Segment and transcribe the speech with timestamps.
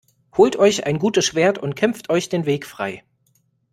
[0.35, 3.03] Holt euch ein gutes Schwert und kämpft euch den Weg frei!